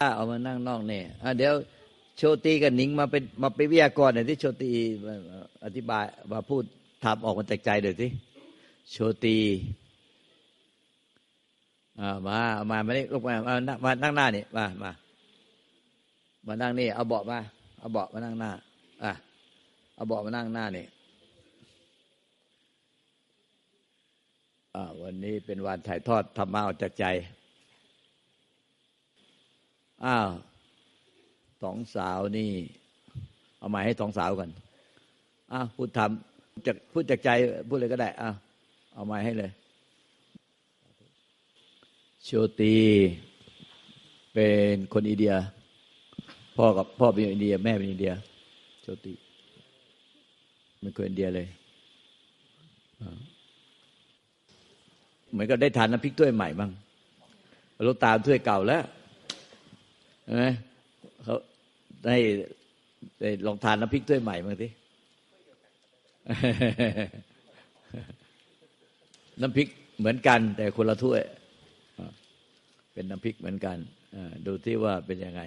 [0.00, 1.04] เอามานั่งนอกเนี่ย
[1.38, 1.54] เดี๋ยว
[2.16, 4.70] โชตีกับนิงมาเป็นมาเป็นวิทยากรหน่อยที่โชตี
[5.64, 6.62] อธิบายมาพูด
[7.04, 8.08] ทำออกมาจากใจเดี๋ยวสิ
[8.90, 9.36] โชตี
[12.26, 12.38] มา
[12.70, 13.54] มามานี่ลูกมามา
[13.84, 14.90] มานั่งหน้านี่มามา
[16.46, 17.38] มานั่งนี่ เอาเบาะมา
[17.78, 18.50] เอาเบาะมานั่งหน้า
[19.04, 19.12] อะ
[19.94, 20.86] เอาเบาะมานั่งหน้านี่
[25.02, 27.06] วันนี้เป็นวันถ่ายทอดธรรมะออกจากใจ
[30.04, 30.30] อ้าว
[31.62, 32.50] สองสาวนี่
[33.58, 34.50] เอามาให้สองสาวกัน
[35.52, 37.30] อ้าวพูดทำจากพูดจากใจ
[37.68, 38.34] พูดเลยก็ได้อ้าว
[38.94, 39.50] เอามาให้เลย
[42.24, 42.76] โชตี
[44.34, 45.34] เป็นคนอินเดีย
[46.56, 48.12] พ่อกับพ่อเป็นอินเดีย แม่เป็นอินเดีย
[48.82, 49.12] โชตี
[50.80, 51.48] เป็นคนอินเดียเลย
[55.30, 56.70] เหมือนกับได้ทานน้ำพริกถ้วยใหม่บ้าง
[57.82, 58.82] เราตามถ้วยเก่าแล้ว
[60.32, 60.46] ช่ไหม
[61.24, 61.36] เขา
[62.04, 62.16] ได้
[63.46, 64.68] ลองทานน้ำพริกถ้วยใหม่บ้าสิ
[69.40, 71.20] น้ำพริกเหมือนกัน แต่คนละถ้วย
[72.92, 73.76] เป็นน้ำพริกเหมือนกัน
[74.46, 75.42] ดูที่ว่าเป็นยังไง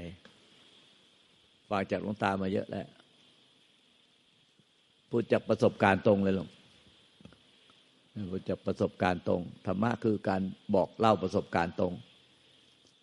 [1.70, 2.88] ฟังจากหลวงตามาเยอะแล้ว
[5.10, 6.50] พูดจากประสบการณ์ตรงเลยหลวง
[8.32, 10.42] พูดจากประสบการณ์ตรงธรรมะคือการ
[10.76, 11.94] บอกเล่าประสบการณ์ตรง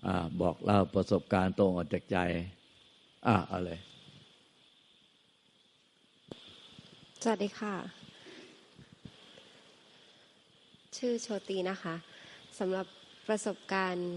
[0.06, 0.08] อ
[0.40, 2.18] บอกเล่าประสบการณ์ตรงออกจากใจ
[3.26, 3.70] อ่าอะไร
[7.22, 7.74] สวัสดีค่ะ
[10.96, 11.94] ชื่อโชตีนะคะ
[12.58, 12.86] สำหรับ
[13.28, 14.10] ประสบการณ์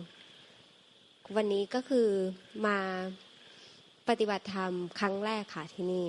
[1.35, 2.07] วันนี้ก็คือ
[2.67, 2.77] มา
[4.09, 6.07] ปฏิบัติธรรมครั้งแรกค่ะที่นี่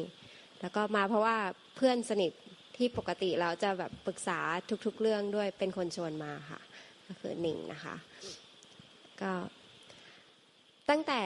[0.60, 1.36] แล้วก็มาเพราะว่า
[1.76, 2.32] เพื่อนสนิท
[2.76, 4.38] ที่ปกติเราจะแบบปรึกษา
[4.86, 6.60] ทุกๆเรื่องด้วยเป็นคนชวนมาค่ะ
[7.06, 7.96] ก็คือหนิงนะคะ
[9.22, 9.32] ก็
[10.90, 11.20] ตั้งแต่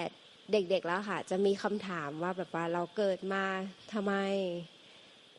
[0.52, 3.44] เด็กๆแล้วค่ะ จะมีคำถามว่าแบบว่าเราเกิดมา
[3.92, 4.14] ทำไม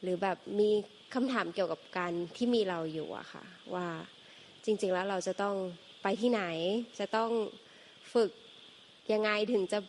[0.01, 0.69] หรือแบบมี
[1.13, 3.43] คำถามเกี่ยวกับการที่มีเราอยู่อะค่ะ
[3.73, 3.87] ว่า
[4.65, 5.55] จริง ๆแล้วเราจะต้อง
[6.03, 6.43] ไปที่ไหน
[6.99, 7.31] จะต้อง
[8.13, 8.31] ฝึก
[9.13, 9.79] ยังไงถึงจะ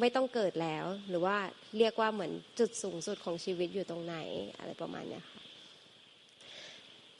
[0.00, 1.36] ไม่ต้องเกิดแล้ว หรือว่า
[1.78, 4.16] เรียกว่าเหมือนจุดสูงสุดของชีวิตอยู่ตรงไหน
[4.58, 5.40] อะไรประมาณนี้ค่ะ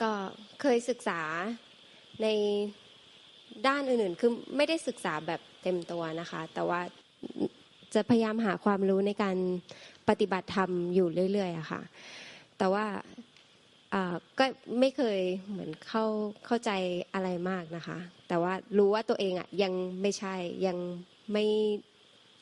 [0.00, 0.12] ก็
[0.60, 1.20] เคยศึกษา
[2.22, 2.26] ใน
[3.66, 6.80] ด้านอื่นๆ คือไม่ได้ศึกษาแบบ เต็มตัวนะคะ แต่ว่า
[7.94, 9.36] จะพยายามหาความรู้ในการ
[10.08, 11.80] ปฏิบัติธรรมอยู่เรื่อยๆอะค่ะ
[12.58, 12.86] แต่ว่า
[14.38, 14.44] ก็
[14.80, 15.19] ไม่เคย
[15.50, 16.04] เหมือนเข้า
[16.46, 16.70] เข้าใจ
[17.14, 17.98] อะไรมากนะคะ
[18.28, 20.34] แต่ว่ารู้ว่าตัวเองอะยังไม่ใช่
[20.66, 20.76] ยัง
[21.32, 21.46] ไม่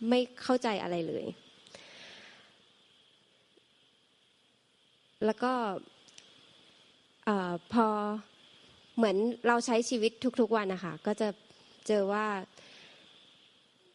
[0.09, 1.25] ไม่เข้าใจอะไรเลย
[5.25, 5.53] แล้วก็
[7.73, 7.87] พอ
[8.97, 9.17] เหมือน
[9.49, 11.29] เราใช้ชีวิตทุกๆวันนะคะก็จะ
[11.87, 12.27] เจอว่า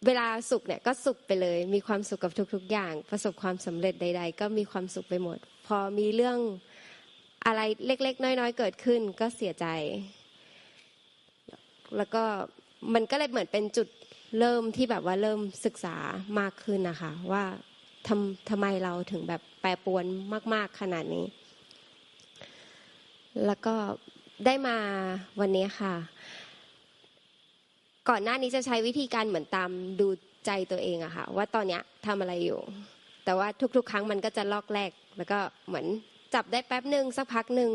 [0.07, 6.37] เวลาสุขเนี่ยก็สุขไปเลย มีความสุขกับทุก ๆ อย่าง ประสบความสำเร็จใด ๆ ก็มีความสุขไปหมด พอมีเรื่อง
[7.45, 9.65] อะไรเล็ก ๆ น้อย ๆ เกิดขึ้นก็เสียใจ
[11.97, 12.23] แล้วก็
[12.93, 13.87] มันก็เลยเหมือนเป็นจุด
[14.39, 15.95] เริ่มที่แบบว่าเริ่มศึกษา
[16.39, 17.43] มากขึ้นนะคะ ว่า
[18.07, 20.05] ทำทำไมเราถึงแบบแปรปวน
[20.53, 21.25] มาก ๆขนาดนี้
[23.45, 23.75] แล้วก็
[24.45, 24.77] ได้มา
[25.39, 25.93] วันนี้ค่ะ
[28.09, 30.07] ก่อนหน้านี้จะใช้วิธีการเหมือนตามดู
[30.45, 32.59] ใจตัวเองอะค่ะ ว่าตอนเนี้ยทำอะไรอยู่
[33.25, 35.85] แต่ว่าทุก ๆ ครั้งมันก็จะลอกแรก แล้วก็เหมือน
[36.33, 37.71] จับได้แป๊บหนึ่งสักพักหนึ่ง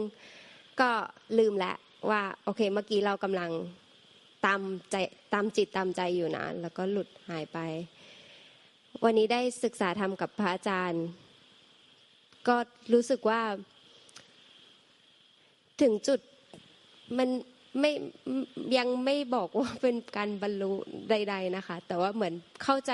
[0.81, 0.91] ก็
[1.39, 1.77] ลืมแล้ว
[2.11, 3.51] ว่าโอเคเมื่อกี้เรากำลัง
[4.47, 4.61] ตาม
[4.91, 4.97] ใจ
[5.35, 7.59] ตามจิตตามใจอยู่นะ แล้วก็หลุดหายไป
[9.05, 11.05] วันนี้ได้ศึกษาธรรมกับพระอาจารย์
[12.49, 12.57] ก็
[12.93, 13.41] รู้สึกว่า
[15.81, 16.21] ถึงจุด
[17.19, 17.29] มัน
[17.81, 17.93] ไม่
[18.79, 20.73] ยังไม่บอกว่าเป็นการบรรลุ
[21.11, 22.93] ใด ๆนะคะ แต่ว่าเหมือนเข้าใจ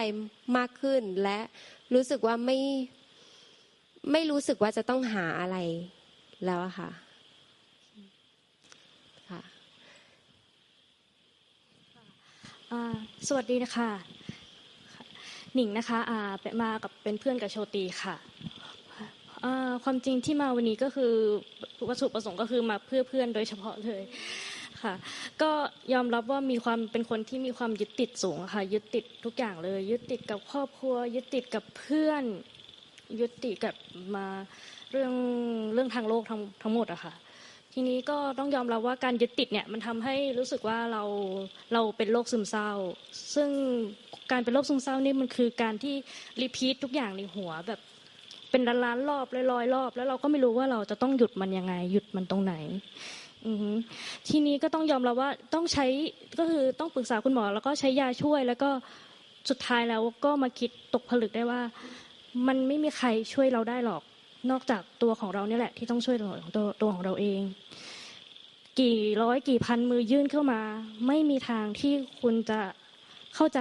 [0.56, 1.38] มากขึ้นและ
[1.94, 2.58] รู้สึกว่าไม่
[4.12, 5.56] ไม่รู้สึกว่าจะต้องหาอะไร
[6.44, 6.90] แล้วค่ะ
[9.30, 9.40] ค่ะ
[13.28, 13.90] สวัสดีนะคะ
[15.54, 15.98] หนิงนะคะ
[16.62, 18.16] มากับเป็นเพื่อนกับโชตีค่ะ
[19.84, 21.12] ความจริงที่มาวันนี้ก็คือ
[21.88, 24.02] วัตถุประสงค์ก็คือมาเพื่อเพื่อนโดยเฉพาะเลย
[24.84, 24.94] ค่ะ
[25.42, 25.50] ก็
[25.92, 32.24] ยอมรับว่ามีความเป็นคนที่มีความยึดติดสูงค่ะ ยึดติดทุกอย่างเลย ยึดติดกับครอบครัว ยึดติดกับเพื่อน
[33.20, 33.74] ยึดติดกับ
[34.14, 34.26] มา
[34.90, 35.12] เรื่อง
[35.74, 37.14] เรื่องทางโลกทั้งทั้งหมดอะค่ะ
[37.72, 41.02] ทีนี้ก็ต้องยอมรับว่าการยึดติดเนี่ยมันทำให้รู้สึกว่าเรา
[41.72, 42.70] เราเป็นโรคซึมเศร้า
[43.34, 43.48] ซึ่ง
[44.30, 45.94] การเป็นโรคซึมเศร้านี่มันคือการที่
[46.40, 47.80] รีพีททุกอย่างในหัวแบบ
[48.50, 52.54] เป็นล้านรอบลอยๆรอบ แล้วเราก็ไม่รู้ว่าเราจะต้องหยุดมันยังไง หยุดมันตรงไหน
[54.28, 55.86] ทีนี้ก็ต้องยอมรับว่าต้องใช้
[56.38, 58.70] ก็คือต้องปรึกษาคุณหมอ แล้วก็ใช้ยาช่วย แล้วก็
[59.50, 61.60] สุดท้ายแล้วก็มาคิดตกผลึกได้ว่า
[62.46, 64.02] มันไม่มีใครช่วยเราได้หรอก
[64.50, 67.40] นอกจากตัวของเราเนี่ยแหละ ที่ต้องช่วยตัวตัวตัวของเราเอง
[68.80, 70.60] กี่ร้อยกี่พันมือยื่นเข้ามา
[71.06, 72.60] ไม่มีทางที่คุณจะ
[73.34, 73.60] เข้าใจ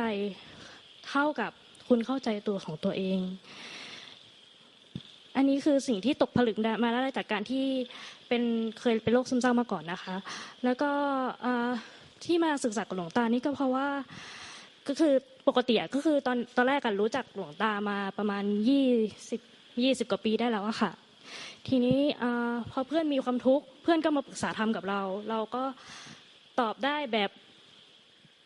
[1.10, 1.52] เท่ากับ
[1.88, 3.20] คุณเข้าใจตัวของตัวเอง
[5.36, 7.66] อันนี้คือสิ่งที่ตกผลึกมาได้จากการที่
[8.28, 8.44] เป็น
[8.80, 10.16] เคยเป็นโรคซึมเศร้ามาก่อนนะคะ
[10.64, 10.92] แล้วก็
[12.26, 13.88] ที่มาศึกษากับหลวงตานี่ก็เพราะว่า
[14.88, 15.14] ก็คือ
[15.48, 18.86] ปกติอะก็คือตอนตอนแรกกันรู้จักหลวงตามาประมาณยี่
[19.30, 19.42] สิบ
[19.84, 20.92] ยี่สิบกว่าปีได้แล้วอะค่ะ
[21.68, 22.00] ทีนี้
[22.72, 25.64] พอเพื่อนมีความทุกข์เพื่อนก็มาปรึกษาธรรมกับเรา เราก็
[26.60, 27.30] ตอบได้แบบ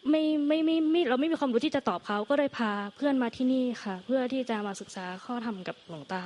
[0.10, 6.24] ไม่ไม่ไม่ไม่เราไม่มีความรู้ที่จะตอบเขาก็เลยพาเพื่อนมาที่นี่ค่ะ เพื่อที่จะมาศึกษาข้อธรรมกับหลวงตา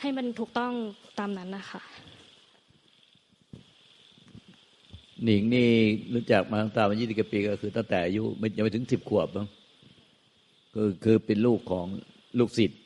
[0.00, 0.72] ให้มันถูกต้อง
[1.18, 1.80] ตามนั้นนะคะ
[5.24, 5.68] หนิงนี่
[6.14, 9.46] รู้จักมาตั้งแต่มายี่สิบกว่าปีก็คือตั้งแต่อายุไม่ยังไม่ถึงสิบขวบมั้ง
[10.74, 11.86] คือคือเป็นลูกของ
[12.38, 12.80] ลูกศิษย์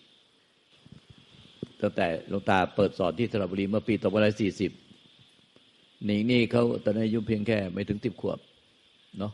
[1.82, 4.72] ตั้งแต่หลวงตาเปิดสอนที่สระบุรีเมื่อปีสองพันสี่สิบ
[6.04, 8.38] หนิงนี่เขาตอนนั้นอายุเพียงแค่ ไม่ถึงสิบขวบ
[9.18, 9.32] เนาะ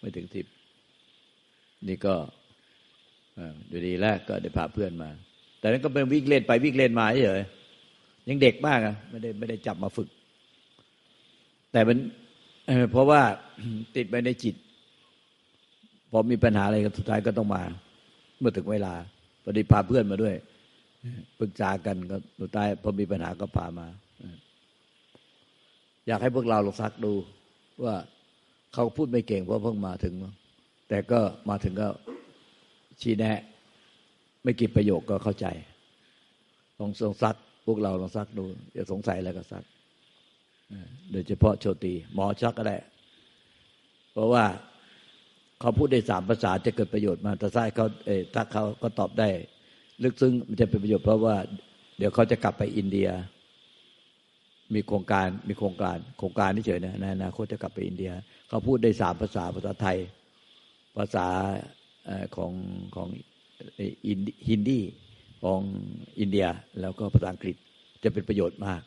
[0.00, 0.46] ไม่ถึงสิบ
[1.88, 2.14] นี่ก็
[3.68, 5.10] อยู่ดีแรกก็ได้พาเพื่อนมา
[5.58, 10.08] แต่นั้นก็เป็นวิ่งเล่นไปวิ่งเล่นมาเฉยๆยังเด็กมากอะไม่ได้ไม่ได้จับมาฝึก
[11.72, 11.98] แต่มัน
[12.66, 13.20] เอ่อเพราะว่า
[13.96, 14.54] ติดไปในจิต
[16.10, 17.62] พอมีปัญหาอะไรก็สุดท้ายก็ต้องมา
[18.38, 18.94] เมื่อถึงเวลา
[19.42, 20.34] พอดีพาเพื่อนมาด้วย
[21.40, 23.86] ปรึกษากันก็สุดท้ายพอมีปัญหาก็พามา
[26.06, 27.12] อยากให้พวกเราลองซักดู
[27.84, 27.94] ว่า
[28.74, 30.14] เขาพูดไม่เก่งเพราะเพิ่งมาถึง
[30.88, 31.88] แต่ก็มาถึงก็
[33.00, 33.40] ชี้แนะ
[34.48, 35.46] ไม่กี่ประโยคก็เข้าใจ
[36.78, 37.36] ลองลองซัก
[37.66, 39.64] พวกเราลองซักดูอย่าสงสัยอะไรก็ซัก
[41.10, 42.76] โดยเฉพาะโชติ หมอชักก็ได้
[44.12, 44.44] เพราะว่า
[45.60, 49.28] เขาพูดได้สามภาษาจะเกิดประโยชน์มาแต่ถ้ายเขาเอถ้าเขาก็ตอบได้
[50.02, 51.36] ลึกซึ้งมันจะเป็นประโยชน์เพราะว่า
[51.98, 53.08] เดี๋ยวเขาจะกลับไปอินเดีย
[54.74, 58.12] มีโครงการมีโครงการ โครงการนี่เฉยนะในอนาคตจะกลับไปอินเดีย
[58.48, 59.98] เขาพูดได้สามภาษาภาษาไทย
[60.96, 61.26] ภาษา
[62.36, 62.52] ของ
[62.96, 63.08] ของ
[64.48, 64.80] ฮินดี
[65.42, 65.60] ของ
[66.20, 66.46] อินเดีย
[66.80, 67.56] แล้วก็ภาษาอังกฤษ
[68.02, 68.82] จะเป็นประโยชน์มาก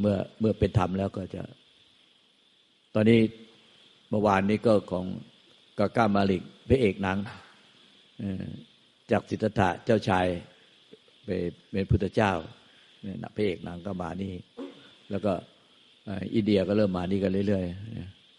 [0.00, 1.42] เมื่อเมื่อเป็นธรรมแล้วก็จะ
[2.94, 3.20] ตอนนี้
[4.10, 5.04] เมื่อวานนี้ก็ของ
[5.78, 7.18] กาก้ามาลิกพระเอกหนัง
[9.10, 10.26] จากสิทธัตถะเจ้าชาย
[11.24, 11.30] ไป
[11.70, 12.32] เป็นพุทธเจ้า
[13.02, 14.32] เนี่ยนพระเอกหนังก็มานี่
[15.10, 15.32] แล้วก็
[16.34, 17.64] อินเดียก็เริ่มมานี่กันเรื่อย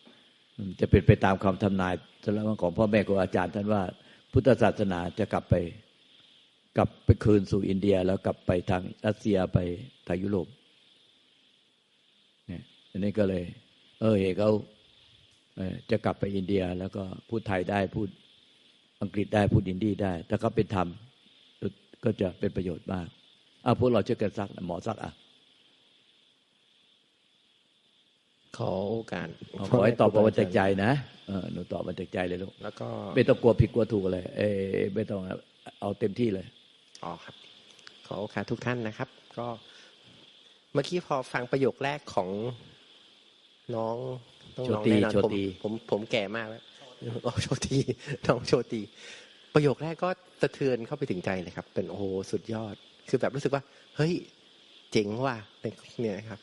[0.03, 1.93] ๆจะเป็นไปตามคำทำนาย
[2.23, 3.83] สำหรับของพ่อแม่ครูอาจารย์ท่านว่า
[4.31, 5.55] พุทธศาสนาจะกลับไป
[6.77, 9.57] กลับไปคืนสู่อินเดีย แล้วกลับไปทางรัสเซียไป
[10.07, 10.47] ทางยุโรป
[12.47, 13.43] เนี่ยอันนี้ก็เลย
[14.01, 14.49] เออเขา
[15.55, 18.09] เออจะกลับไปอินเดียแล้วก็พูดไทยได้พูด
[19.01, 20.87] อังกฤษได้พูดอินดีได้ ถ้าเขาเป็นธรรม
[22.03, 23.07] ก็จะเป็นประโยชน์มาก
[23.65, 25.11] อะพวกเราเช่วยกันซักหมอซักอะ
[28.57, 30.91] ขอโอกาสเอาขอให้ตอบมาจากใจนะ
[31.27, 34.55] เออหนูตอบมาจากใจเลยลูกแล้วก็ไม่ต้องกลัวผิดกลัวถูกอะไรเอ้ย
[34.95, 35.21] ไม่ต้อง
[35.81, 36.45] เอาเต็มที่เลย
[37.03, 37.35] อ๋อครับ
[38.07, 39.47] ขอโอกาสทุกท่านนะครับ ก็
[40.73, 42.29] เมื่อกี้พอฟังประโยคแรกของ
[43.75, 43.97] น้อง
[44.57, 46.63] ต้องน้องโชติแน่นอนโชผมติผมผมแก่มากแล้ว
[47.25, 47.77] อ๋อโชตี
[48.27, 48.81] น้องโชตี
[49.53, 50.09] ประโยคแรกก็
[50.41, 52.75] สะเทือนเข้าไปถึงใจเลยครับ เป็นโอ้โหสุดยอด
[53.09, 53.63] คือแบบรู้สึกว่า
[53.95, 54.13] เฮ้ย
[54.91, 55.35] เจ๋งว่ะ
[55.99, 56.39] เนี่ยนะครับ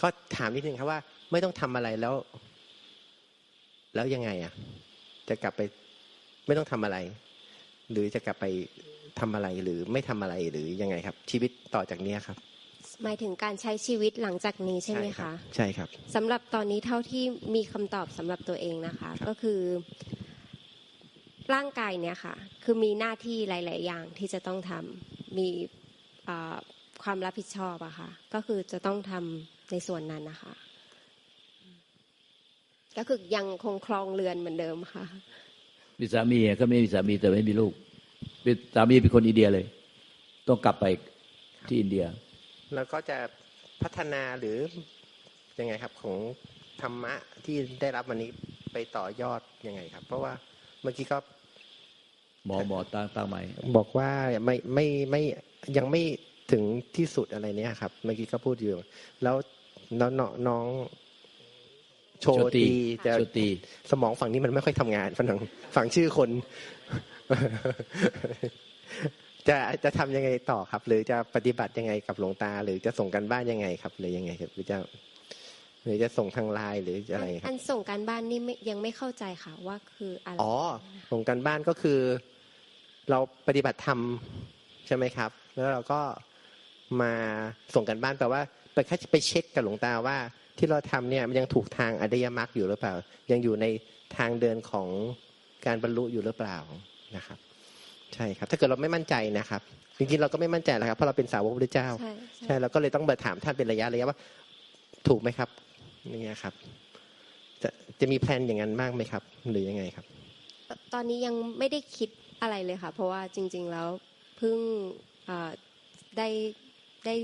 [0.00, 1.00] ก็ถามนิดนึงครับว่า
[1.32, 2.14] ไม่ต้องทำอะไรแล้ว
[3.94, 4.52] แล้วยังไงอะ
[5.28, 5.60] จะกลับไป
[6.46, 6.98] ไม่ต้องทำอะไร
[7.90, 8.46] หรือจะกลับไป
[9.20, 12.36] ทำอะไรหรือไม่ทำอะไรหรือยังไงครับ ชีวิตต่อจากเนี้ยครับ
[13.02, 17.24] หมายถึงการใช้ชีวิตหลังจากนี้ใช่ไหมรัคะบใช่ครับสำหรับตอนนี้เท่าที่
[17.54, 19.60] มีคำตอบสำหรับตัวเองนะคะครับก็คือ
[21.54, 22.34] ร่างกายเนี่ยค่ะ
[22.64, 25.48] คือมีหน้าที่หลาย ๆ อย่างที่จะต้องทำมี
[26.28, 26.56] อ่า
[27.02, 30.52] ความรับผิดชอบอะค่ะ ก็คือจะต้องทำในส่วนนั้นนะคะ
[32.96, 35.04] ก็คือยังคงครองเรือนเหมือนเดิมค่ะ
[36.00, 37.72] มีสามีอะก็ไม่มีสามีแต่ไม่มีลูก
[38.42, 39.66] เป็นสามีเป็นคนอินเดียเลย
[40.48, 40.84] ต้องกลับไป
[41.68, 42.04] ที่อินเดีย
[42.74, 43.18] แล้วก็จะ
[43.82, 44.56] พัฒนาหรือ
[45.58, 46.16] ยังไงครับของ
[46.82, 48.30] ธรรมะที่ได้รับวันนี้
[48.72, 50.32] ไปต่อยอดยังไงครับ เพราะว่า
[50.82, 51.18] เมื่อกี้ก็
[52.46, 53.36] หมอหมอตั้งตั้งไหม
[53.76, 54.10] บอกว่า
[54.44, 55.22] ไม่ไม่ไม่
[55.76, 56.02] ยังไม่
[56.52, 56.62] ถึง
[56.96, 58.76] ที่สุดอะไรเนี้ยครับ เมื่อกี้ก็พูดอยู่
[59.22, 59.36] แล้ว
[59.98, 60.66] แล้วน้องน้อง
[62.22, 62.68] โชโชติตี
[63.06, 63.48] จะโชติ
[63.90, 65.28] สมองฝั่งนี้มันไม่ค่อยทำงานฝั่ง
[65.76, 66.30] ฝั่งชื่อคน
[69.48, 74.76] จะจะทำยังไงต่อครับ หรือจะปฏิบัติยังไงกับหลวงตา หรือจะส่งกันบ้านยังไงครับ หรือยังไงครับหรือจะ
[75.84, 80.54] หรือจะส่งทางไลน์หรือจะอะไรคอัรับนส่งการบ้านนี่ไม่ยังไม่เข้าใจค่ะว่าคืออะไรอ๋อ
[81.12, 81.98] ส่งกันบ้านก็คือ
[83.10, 84.00] เราปฏิบัติธรรม
[84.86, 86.00] ใช่ไหมครับ แล้วเราก็
[87.00, 87.12] มา
[87.74, 88.42] ส่งกันบ้านแปลว่า
[88.74, 90.16] ไปแค่ไปเช็คกับหลวงตาว่า
[90.58, 92.94] ที่เราทำเนี่ยมันยังถูกทางอริยมรรคอยู่หรือเปล่า
[93.32, 93.66] ยังอยู่ใน
[94.16, 94.88] ทางเดินของ
[95.66, 96.58] การบรรลุอยู่หรือเปล่า
[97.16, 97.38] นะครับ
[98.14, 99.62] ใช่ครับ ถ้าเกิดเราไม่มั่นใจนะครับ
[99.98, 102.12] จริงๆเราก็ไม่มั่นใจแล้วครับ เพราะเราเป็นสาวกพระพุทธเจ้าใช่
[102.44, 104.18] ใช่เราก็เลยต้องมาถามท่านเป็นระยะระยะว่า
[105.08, 105.48] ถูกไหมครับ
[106.08, 106.54] อย่างเงี้ยครับ
[107.62, 107.68] จะ
[108.00, 110.06] จะมีแพลนอย่างนั้นบ้างไหมครับ หรือยังไงครับ
[110.94, 112.10] ตอนนี้ยังไม่ได้คิด
[112.42, 113.88] อะไรเลยค่ะ เพราะว่าจริง ๆแล้ว
[114.36, 114.56] เพิ่ง
[115.28, 115.50] อ่า
[116.18, 116.28] ได้
[117.06, 117.14] ได้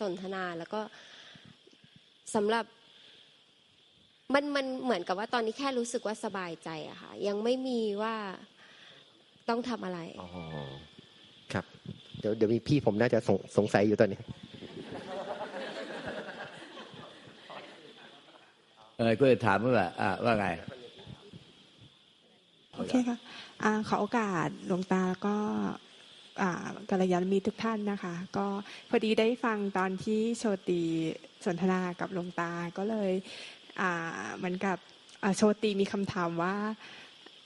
[0.00, 0.80] สนทนาแล้วก็
[2.34, 2.64] สำหรับ
[4.34, 8.14] มันมันเหมือนกับว่าตอนนี้แค่รู้สึกว่าสบายใจอะค่ะ ยังไม่มีว่า
[9.48, 10.28] ต้องทำอะไรอ๋อ
[11.52, 11.64] ครับ
[12.20, 14.20] เดี๋ยวเดี๋ยวมีพี่ผมน่าจะสงสงสัยอยู่ตอนนี้
[18.98, 20.46] เออก็จะถามว่าอ่าว่าไง
[22.74, 23.18] โอเคค่ะ
[23.62, 25.74] อ่าขอโอกาสหลวงตาแล้วก็อ่า
[26.90, 28.46] กัลยาณมิตรทุกท่านนะคะ ก็
[28.90, 30.82] พอดีได้ฟังตอนที่โชติ
[31.44, 33.12] สนทนากับหลวงตาก็เลย
[34.36, 34.76] เหมือนกับ
[35.36, 36.56] โชติมีคำถามว่า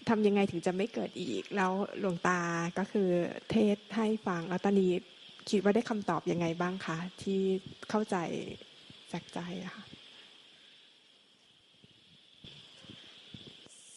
[0.09, 2.41] ทำยังไงถึงจะไม่เกิดอีก แล้วหลวงตา
[2.79, 3.09] ก็คือ
[3.51, 4.93] เทศให้ฟังแล้วตอนนี้
[5.51, 7.41] คิดว่าได้คำตอบยังไงบ้างคะที่
[7.91, 8.17] เข้าใจ
[9.13, 9.85] จากใจะค่ะ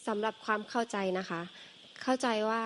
[0.08, 1.42] สำหรับความเข้าใจนะคะ
[2.04, 2.62] เข้าใจว่า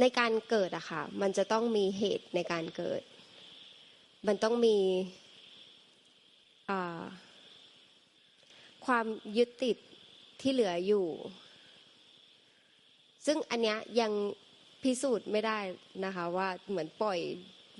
[0.00, 3.02] ในการเกิดอะค่ะ มันจะต้องมีเหตุในการเกิด
[4.26, 4.78] มันต้องมี
[8.86, 9.06] ความ
[9.36, 9.76] ยึดติด
[10.40, 11.06] ที่เหลืออยู่
[13.26, 14.12] ซึ่งอันเนี้ยยัง
[14.82, 15.58] พิสูจน์ไม่ได้
[16.04, 17.18] นะคะ ว่าเหมือนปล่อย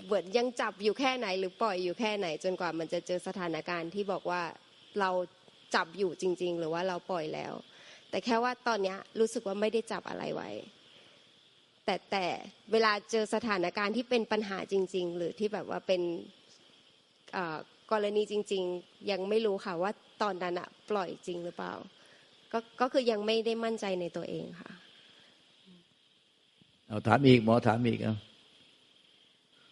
[0.06, 4.42] เหมือนยังจับอยู่แค่ไหน หรือปล่อยอยู่แค่ไหน จนกว่ามันจะเจอสถานการณ์ที่บอกว่า
[5.00, 5.10] เรา
[5.74, 7.52] จับอยู่จริง ๆ หรือว่าเราปล่อยแล้ว
[8.10, 10.50] แต่แค่ว่าตอนเนี้ยรู้สึกว่าไม่ได้จับอะไรไว้
[11.84, 12.26] แต่แต่
[12.72, 16.02] เวลาเจอสถานการณ์ที่เป็นปัญหาจริง ๆ หรือที่แบบว่าเป็น
[17.92, 21.72] กรณีจริง ๆ ยังไม่รู้ค่ะว่าตอนนั้นอะปล่อยจริงหรือเปล่า
[22.52, 24.70] ก็ก็คือยังไม่ได้มั่นใจในตัวเองค่ะ
[26.86, 28.16] เอาถามอีกหมอถามอีกเอา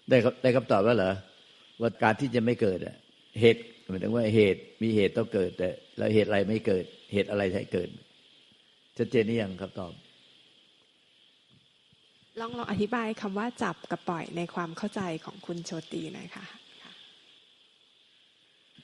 [0.09, 1.13] ได้ได้คำตอบแล้วเหรอ
[1.81, 2.97] ว่าการที่จะไม่เกิดอะ
[3.41, 7.89] เหตุหมายถึงว่าเหตุมีเหตุต้องเกิดแต่แล้วเหตุอะไรไม่เกิด เหตุอะไรให้เกิด
[8.99, 9.93] ชัดเจนนี่ยังครับตอบ
[12.41, 16.45] ลองลองอธิบายคำว่าจับกับปล่อยในความเข้าใจของคุณโชติหน่อยค่ะ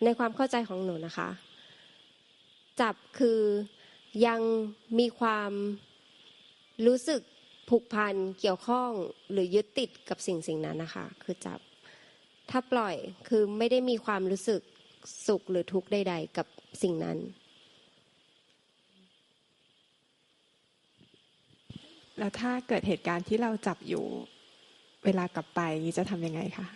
[0.05, 1.29] ในความเข้าใจของหนูนะคะ
[2.81, 3.41] จับคือ
[4.27, 4.41] ยัง
[4.99, 5.53] มีความ
[6.87, 7.21] รู้สึก
[7.69, 8.91] ผูกพันเกี่ยวข้อง
[9.33, 11.61] หรือยึดติดกับสิ่งสิ่งนั้นนะคะ คือจับ
[12.51, 12.97] ถ้าปล่อย
[13.29, 14.61] คือไม่ได้มีความรู้สึก
[15.27, 16.47] สุขหรือทุกข์ใด ๆ กับ
[16.83, 17.19] สิ่งนั้น
[22.19, 24.05] แล้วถ้าเกิดเหตุการณ์ที่เราจับอยู่
[25.05, 25.61] เวลากลับไป
[25.99, 26.67] จะทำยังไงคะ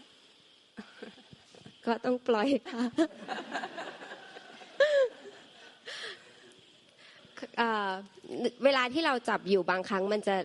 [1.87, 2.83] ก็ต้องปล่อยค่ะ
[8.65, 10.37] เวลาที่เราจับอยู่บางครั้งมันจะ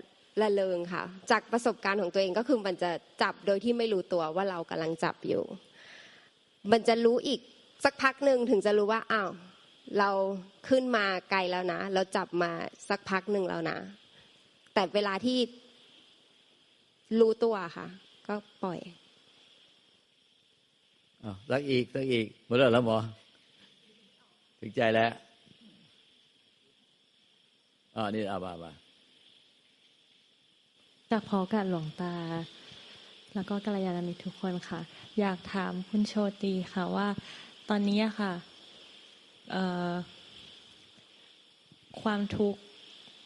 [0.42, 5.44] ละเลงค่ะ จากประสบการณ์ของตัวเองก็คือมันจะจับโดยที่ไม่รู้ตัวว่าเรากำลังจับอยู่
[6.72, 7.40] มันจะรู้อีก
[7.84, 9.30] สักพักหนึ่งถึงจะรู้ว่าอ้าว
[10.00, 10.10] เรา
[10.70, 12.52] ขึ้นมาไกลแล้วนะ เราจับมา
[12.90, 13.78] สักพักหนึ่งแล้วนะ
[14.74, 15.38] แต่เวลาที่
[17.20, 17.88] รู้ตัวค่ะ
[18.28, 18.80] ก็ปล่อย
[21.24, 22.98] อ้าวสักอีกสักอีกหมดแล้วเหรอหมอ
[24.60, 25.12] ถึงใจแล้ว
[27.96, 28.72] อ่านี่เอามามา
[31.12, 32.14] จากพอกับหลวงตา
[33.34, 34.80] แล้วก็กัลยาณมิตรทุกคนค่ะ
[35.20, 37.08] อยากถามคุณโชตีค่ะว่า
[37.70, 38.34] ตอนนี้อะค่ะ
[39.52, 39.94] เอ่อ
[42.02, 42.62] ความทุกข์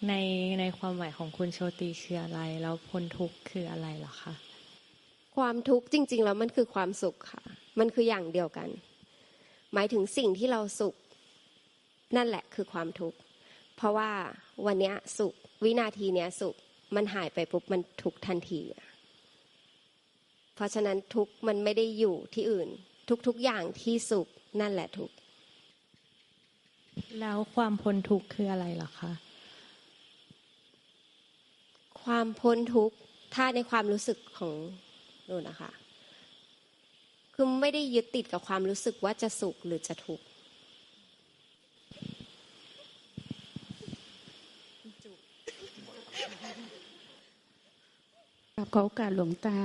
[0.05, 0.13] ใน
[0.59, 4.33] ในความหมายของคุณโชตีคืออะไร แล้วพ้นทุกข์คืออะไรเหรอคะ
[5.37, 7.43] ความทุกข์จริง ๆ แล้วมันคือความสุขค่ะ
[7.79, 8.69] มันคืออย่างเดียวกัน
[9.73, 10.95] หมายถึงสิ่งที่เราสุข
[12.15, 13.17] นั่นแหละคือความทุกข์
[13.75, 14.11] เพราะว่า
[14.65, 16.55] วันเนี้ยสุข วินาทีเนี้ยสุข
[16.95, 18.85] มันหายไปปุ๊บมันทุกข์ทันทีอะ
[20.55, 22.69] เพราะฉะนั้นทุกข์มันไม่ได้อยู่ที่อื่น
[23.27, 24.27] ทุกๆอย่างที่สุข
[24.61, 25.15] นั่นแหละทุกข์
[27.19, 29.11] แล้วความพ้นทุกข์คืออะไรเหรอคะ
[32.07, 32.95] ความพ้นทุกข์
[33.35, 34.55] ถ้าในความรู้สึกของ
[35.27, 35.71] หนูนะคะ
[37.35, 40.25] คือไม่ได้ยึดติดกับความรู้สึกว่าจะสุขหรือจะทุกข์
[48.73, 49.59] ขอโอกาสหลวงตา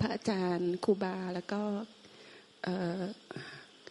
[0.00, 1.60] พระอาจารย์ครูบาแล้วก็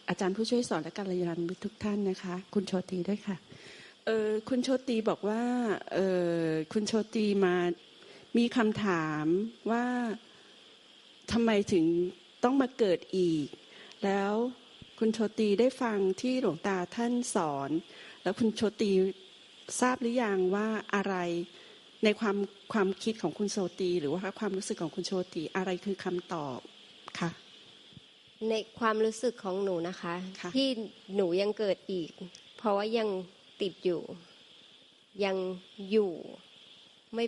[0.08, 3.36] อาจารย์ผู้ช่วยสอนและกัลยาณมิตรทุกท่านนะคะ คุณโชติด้วยค่ะ
[4.08, 5.44] เออคุณโชติบอกว่า
[5.94, 5.98] เอ
[6.40, 7.54] อคุณโชติมา
[8.36, 9.24] มีคำถาม
[9.70, 9.84] ว่า
[11.32, 11.84] ทำไมถึง
[12.44, 13.46] ต้องมาเกิดอีก
[14.04, 14.32] แล้ว
[14.98, 17.70] คุณโชติได้ฟังที่หลวงตาท่านสอน
[18.22, 18.90] แล้วคุณโชติ
[19.80, 21.14] ทราบหรือยังว่าอะไร
[22.04, 22.36] ในความ
[22.72, 26.58] ความคิดของคุณโชติ หรือว่าความรู้สึกของคุณโชติ อะไรคือคำตอบ
[27.18, 27.30] ค่ะ
[28.48, 30.68] ในความรู้สึกของหนูนะคะค่ะที่
[31.16, 32.10] หนูยังเกิดอีก
[32.58, 33.08] เพราะว่ายัง
[33.60, 34.02] ติดอยู่
[35.24, 35.36] ยัง
[35.90, 36.12] อยู่
[37.14, 37.24] ไม่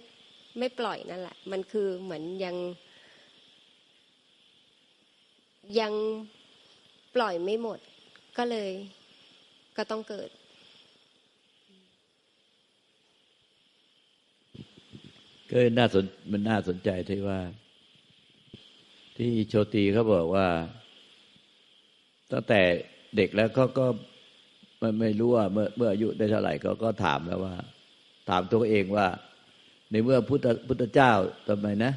[0.58, 2.56] ไม่ปล่อยนั่นแหละ มันคือเหมือนยัง
[5.80, 5.92] ยัง
[7.14, 7.78] ปล่อยไม่หมด
[8.38, 8.70] ก็เลย
[9.76, 10.30] ก็ต้องเกิด
[15.50, 17.40] ก็น่าสนมันน่าสนใจที่ว่า
[19.16, 20.48] ที่โชติเขาบอกว่า
[22.32, 22.60] ตั้งแต่
[23.16, 23.86] เด็กแล้วเขาก็
[24.78, 27.54] ไม่ไม่รู้ว่าเมื่อเมื่ออายุได้เท่าไหร่ก็ก็ถามแล้วว่า
[28.28, 29.06] ถามตัวเองว่า
[29.90, 31.12] ในเมื่อพุทธพุทธเจ้า
[31.48, 31.92] ทำไมนะ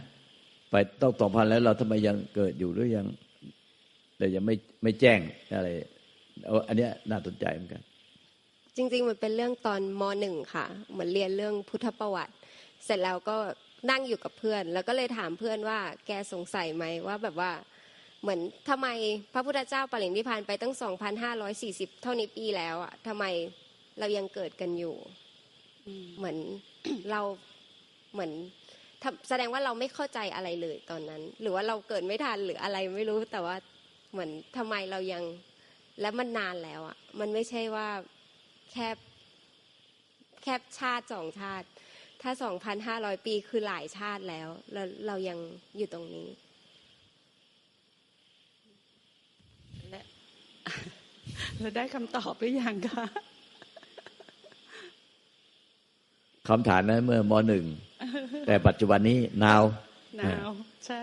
[0.70, 3.08] ไปต้องสองพันแล้วเราทำไมยังเกิดอยู่หรือยัง
[4.18, 5.20] แต่ยังไม่ไม่แจ้ง
[5.56, 5.70] อะไร
[6.68, 7.82] อันนี้น่าสนใจเหมือนกัน
[8.76, 12.34] จริง ๆ มันเป็นเรื่องตอนมหนึ่งค่ะ เหมือนเรียนเรื่องพุทธประวัติ
[12.86, 13.38] เสร็จแล้วก็
[13.90, 17.52] นั่งอยู่กับเพื่อน แล้วก็เลยถามเพื่อนว่า แกสงสัยไหมว่าแบบว่า
[18.22, 18.88] เหมือนทำไม
[19.34, 20.74] พระพุทธเจ้าปรินิพพานไปตั้ง
[21.38, 23.26] 2,540 เท่านี้ปีแล้วอะทำไม
[24.00, 24.96] เรายังเกิดกันอยู่
[26.18, 26.38] เหมือน
[27.12, 27.22] เรา
[28.14, 28.32] เหมือน
[29.30, 33.56] แสดงว่าเราไม่เข้าใจอะไรเลยตอนนั้น หรือว่าเราเกิดไม่ทันหรืออะไรไม่รู้แต่ว่า
[34.12, 35.24] เหมือนทำไมเรายัง
[36.02, 37.88] และมันนานแล้วอะมันไม่ใช่ว่า
[38.72, 38.88] แค่
[40.44, 41.68] แค่ชาติสองชาติ
[42.22, 45.40] ถ้าสองพันห้าร้อยปีคือหลายชาติแล้ว แล้วเรายัง
[45.78, 46.28] อยู่ตรงนี้
[51.62, 53.06] เราได้คำตอบหรือยังคะ
[56.48, 57.66] คำถามนั้นเมื่อมหนึ่ง
[58.48, 59.64] แต่ปัจจุบันนี้นาว
[60.18, 60.50] หนาว
[60.86, 61.02] ใช่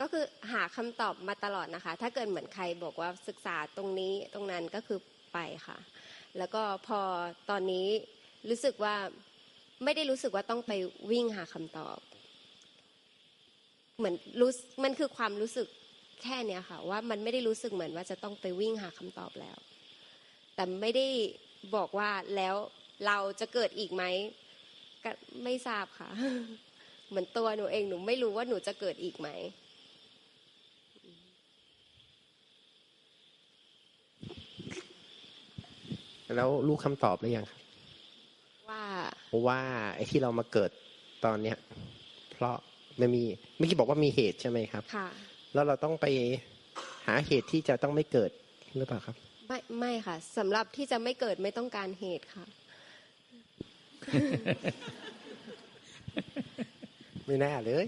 [0.00, 4.98] ก็คือหาคำตอบมาตลอดนะคะ ถ้าเกิดเหมือนใครบอกว่าศึกษาตรงนี้ตรงนั้นก็คือ
[5.32, 5.78] ไปค่ะ
[6.38, 7.00] แล้วก็พอ
[7.50, 7.86] ตอนนี้
[8.50, 8.94] รู้สึกว่า
[9.84, 10.72] ไม่ได้รู้สึกว่าต้องไป
[11.10, 11.98] วิ่งหาคำตอบ
[13.98, 14.50] เหมือนรู้
[14.84, 15.68] มันคือความรู้สึก
[16.22, 19.58] แค่เนี้ยค่ะ ว่ามันไม่ได้รู้สึกเหมือนว่าจะต้องไปวิ่งหาคำตอบแล้ว
[20.56, 21.06] แต่ไม่ได้
[21.76, 22.54] บอกว่าแล้ว
[23.06, 24.04] เราจะเกิดอีกไหม
[25.04, 25.10] ก็
[25.44, 26.10] ไม่ทราบค่ะ
[27.08, 29.28] เหมือนตัวหนูเองหนูไม่รู้ว่าหนูจะเกิดอีกไหม
[36.36, 37.60] แล้วรู้คำตอบหรือยังครับ
[38.70, 38.82] ว่า
[39.46, 39.60] ว่า
[39.94, 40.70] ไอ้ที่เรามาเกิด
[41.24, 41.56] ตอนเนี้ย
[42.32, 42.56] เพราะ
[43.00, 43.22] มันมี
[43.56, 45.08] เมื่อกี้บอกว่ามีเหตุใช่ไหมครับ ค่ะ
[45.54, 46.06] แล้วเราต้องไป
[47.06, 48.30] หาเหตุที่จะต้องไม่เกิด
[48.76, 49.16] หรือเปล่าครับ
[49.46, 52.44] ไม่ไม่ค่ะสำหรับที่จะไม่เกิดไม่ต้องการเหตุค่ะ
[57.26, 57.86] ไม่น่าเลย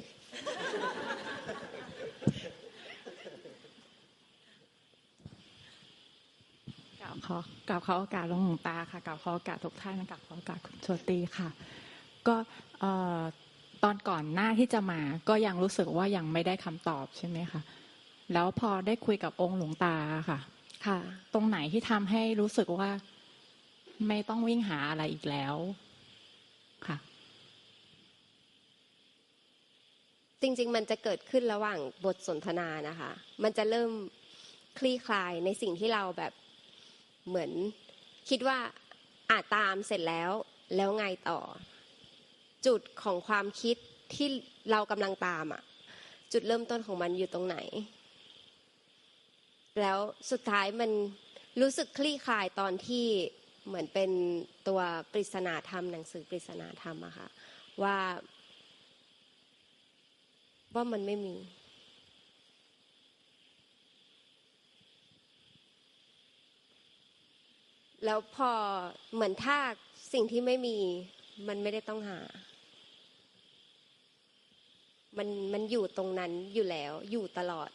[7.01, 7.37] กล่าวขอ
[7.69, 11.49] กล่าวขอโอกาสหลวงตาค่ะกล่าวขอโอกาสทุกท่านกล่าวขอโอกาสคุณโชติค่ะ
[12.27, 12.37] ก็
[12.81, 13.21] เอ่อ
[13.83, 17.61] ตอนก่อนหน้าที่จะมา ก็ยังรู้สึกว่ายังไม่ได้คำตอบใช่ไหมคะ
[18.33, 19.95] แล้วพอได้คุยกับองค์หลวงตา
[20.31, 20.39] ค่ะ
[20.87, 20.99] ค่ะ
[21.35, 22.91] ตรงไหนที่ทำให้รู้สึกว่า
[24.09, 25.55] ไม่ต้องวิ่งหาอะไรอีกแล้ว
[26.87, 26.97] ค่ะ
[30.43, 33.11] จริง ๆ มันจะเกิดขึ้นระหว่างบทสนทนานะคะ
[33.43, 33.91] มันจะเริ่ม
[34.79, 36.33] คลี่คลายในสิ่งที่เราแบบ
[37.29, 37.51] เหมือน
[38.29, 38.59] คิดว่า
[39.31, 40.31] อาจตามเสร็จแล้ว
[40.77, 41.41] แล้วไงต่อ
[42.67, 43.77] จุดของความคิด
[44.15, 44.29] ที่
[44.71, 45.63] เรากำลังตามอะ
[46.33, 47.57] จุดเริ่มต้นของมันอยู่ตรงไหน
[49.81, 49.99] แล้ว
[50.31, 50.91] สุดท้ายมัน
[51.61, 53.07] รู้สึกคลี่คลายตอนที่
[53.67, 54.11] เหมือนเป็น
[54.69, 54.81] ตัว
[55.13, 57.29] ปริศนาธรรมหนังสือปริศนาธรรมอะค่ะ
[57.83, 57.97] ว่า
[60.75, 61.37] ว่ามันไม่มี
[68.05, 68.51] แล้วพอ
[69.15, 69.59] เหมือนถ้า
[70.13, 70.77] สิ่งที่ไม่มี
[71.49, 72.21] มันไม่ได้ต้องหา
[75.19, 77.71] มันมันอยู่ตรงนั้นอยู่แล้ว อยู่ตลอด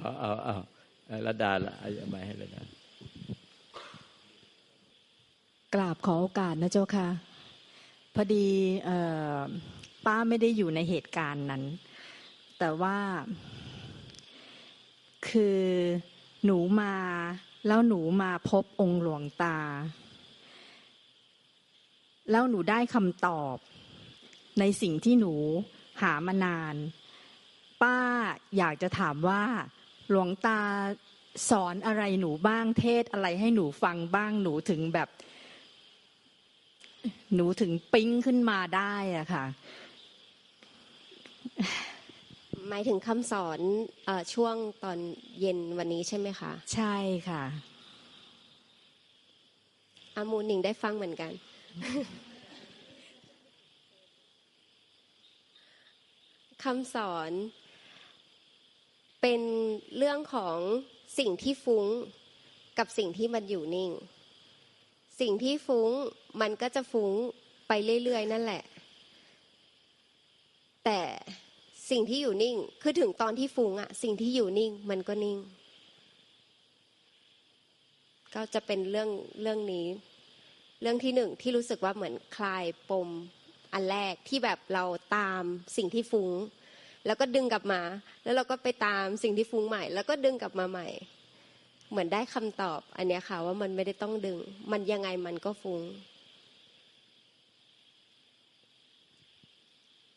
[0.00, 0.54] เอาเอาเอา
[1.06, 2.64] เอาระดาละเอาไม้ให้เลยนะ
[5.74, 7.08] กราบขอโอกาสนะเจ้าค่ะ
[8.14, 8.46] พอดี
[10.06, 11.62] ป้าไม่ได้อยู่ในเหตุการณ์นั้น
[12.58, 12.96] แต่ว่า
[15.28, 15.60] คือ
[16.44, 16.94] หนูมา
[17.66, 19.58] แล้วหนูมาพบองค์หลวงตา
[22.30, 23.56] แล้วหนูได้คำตอบ
[24.60, 25.34] ในสิ่งที่หนู
[26.02, 26.74] หามานาน
[27.82, 27.96] ป้า
[28.56, 29.42] อยากจะถามว่า
[30.10, 30.60] หลวงตา
[31.50, 35.08] สอนอะไรหนูบ้างเทศอะไรให้หนูฟังบ้างหนูถึงแบบ
[37.34, 39.44] หนูถึงปิ๊งขึ้นมาได้อะค่ะ
[42.68, 43.60] หมายถึงคำสอน
[44.04, 44.98] เออช่วงตอน
[45.40, 46.96] เย็นวันนี้ใช่ไหมคะ ใช่
[47.28, 47.42] ค่ะ
[50.16, 51.32] อามูลหนิงได้ฟังเหมือนกัน
[56.64, 57.30] คำสอน
[59.20, 59.40] เป็น
[59.96, 60.56] เรื่องของ
[61.18, 61.86] สิ่งที่ฟุ้ง
[62.78, 63.90] กับสิ่งที่มันอยู่นิ่ง
[65.20, 65.90] สิ่งที่ฟุ้ง
[66.40, 67.12] มันก็จะฟุ้ง
[67.68, 67.72] ไป
[68.04, 68.62] เรื่อยๆ นั่นแหละ
[70.84, 71.00] แต่
[71.90, 75.38] สิ่งที่อยู่นิ่งคือถึงตอนที่ฟุ้งอะสิ่งที่อยู่นิ่งมันก็นิ่ง
[78.34, 79.10] ก็จะเป็นเรื่อง
[79.42, 79.86] เรื่องนี้
[80.82, 83.08] เรื่องที่หนึ่งที่รู้สึกว่าเหมือนคลายปม
[83.72, 84.84] อันแรกที่แบบเรา
[85.16, 85.42] ตาม
[85.76, 86.30] สิ่งที่ฟุ้ง
[87.06, 87.80] แล้วก็ดึงกลับมา
[88.24, 90.88] แล้วเราก็ไปตามสิ่งที่ฟุ้งใหม่ แล้วก็ดึงกลับมาใหม่
[91.90, 94.38] เหมือนได้คำตอบ อันนี้ค่ะว่ามันไม่ได้ต้องดึง
[94.72, 95.82] มันยังไงมันก็ฟุ้ง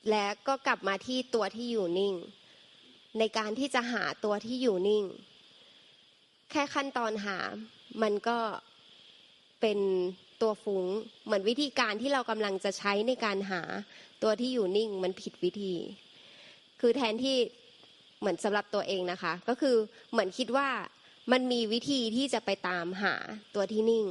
[0.10, 2.14] และก็กลับมาที่ตัวที่อยู่นิ่ง
[3.20, 5.06] ในการที่จะหาตัวที่อยู่นิ่ง
[6.52, 7.38] แค่ขั้นตอนหา
[8.02, 8.38] มันก็
[9.62, 9.80] เป็น
[10.42, 10.86] ตัวฟุง้ง
[11.26, 13.62] เหมือนวิธีการที่เรากำลังจะใช้ในการหา
[14.24, 15.76] ตัวที่อยู่นิ่งมันผิดวิธี
[16.86, 17.38] คือแทนที่
[18.20, 19.76] เหมือนสำหรับตัวเองนะคะ ก็คือ
[20.12, 20.70] เหมือนคิดว่า
[21.32, 23.16] มันมีวิธีที่จะไปตามหา
[23.56, 24.06] ตัวที่นิ่ง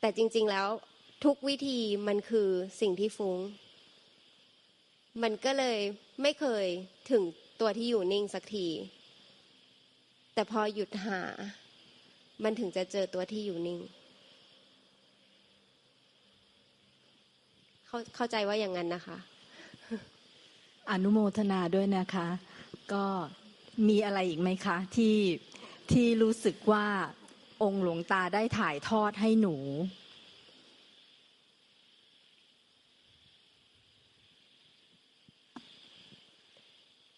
[0.00, 0.68] แต่จริง ๆแล้ว
[1.24, 2.48] ทุกวิธีมันคือ
[2.80, 3.38] สิ่งที่ฟุง้ง
[5.22, 5.78] มันก็เลย
[6.22, 6.66] ไม่เคย
[7.10, 7.22] ถึง
[7.60, 8.66] ตัวที่อยู่นิ่งสักที
[10.34, 11.20] แต่พอหยุดหา
[12.44, 13.80] มันถึงจะเจอตัวที่อยู่นิ่ง
[17.86, 19.18] เข้าเข้าใจว่าอย่างนั้นนะคะ
[20.90, 22.28] อนุโมทนาด้วยนะคะ
[22.92, 23.06] ก็
[23.88, 25.16] มีอะไรอีกไหมคะ ที่
[25.90, 26.86] ที่รู้สึกว่า
[27.62, 29.56] องค์หลวงตาได้ถ่ายทอดให้หนู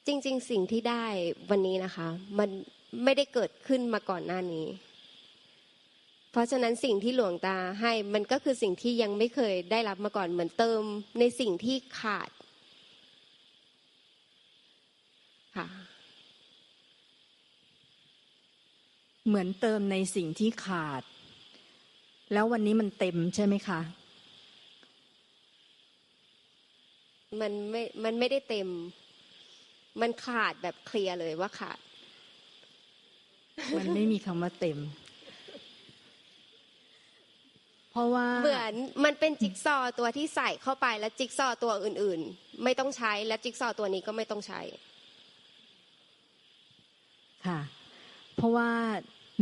[0.07, 1.05] จริง ๆ สิ่งที่ได้
[1.51, 2.49] วันนี้นะคะ มัน
[3.05, 4.67] ไม่ได้เกิดขึ้นมาก่อนหน้านี้
[6.31, 10.83] เพราะฉะนั้นสิ่งที่หลวงตาให้มันก็คือสิ่งที่ยังไม่เคยได้รับมาก่อนเหมือนเติม
[11.19, 12.29] ในสิ่งที่ขาด
[15.57, 15.67] ค่ะ
[19.27, 21.03] เหมือนเติมในสิ่งที่ขาด
[22.33, 23.81] แล้ววันนี้มันเต็มใช่ไหมคะ
[27.41, 28.69] มันไม่ มันไม่ได้เต็ม
[30.01, 31.79] มันขาดแบบเคลียร์เลยว่าขาด
[33.79, 34.79] มันไม่มีคำว่าเต็ม
[37.91, 44.61] เพราะว่าเหมือนมันเป็นจิ๊กซอว์ตัวที่ใส่เข้าไปแล้วจิ๊กซอว์ตัวอื่น ๆ ไม่ต้องใช้และจิ๊กซอว์ตัวนี้ก็ไม่ต้องใช้
[47.47, 47.61] ค่ะ
[48.35, 48.71] เพราะว่า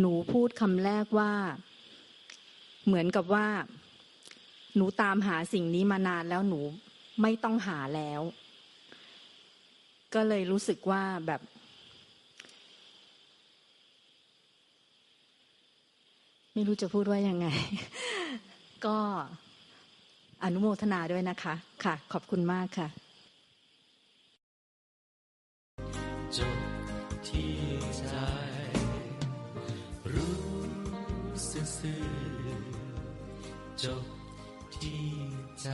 [0.00, 1.32] หนูพูดคำแรกว่า
[2.86, 3.46] เหมือนกับว่า
[4.76, 6.60] หนูตามหาสิ่งนี้มานานแล้วหนู
[7.22, 8.20] ไม่ต้องหาแล้ว
[10.14, 11.40] ก็เลยรู้สึกว่าแบบ
[16.54, 17.46] ไม่รู้จะพูดว่ายังไง
[18.86, 18.96] ก็
[20.44, 22.88] อนุโมทนาด้วยนะคะ ค่ะ ขอบคุณมากค่ะ
[26.36, 26.58] จบ
[27.28, 27.63] ที่
[31.84, 34.04] ซื่อๆจบ
[34.74, 35.04] ที่
[35.60, 35.66] ใจ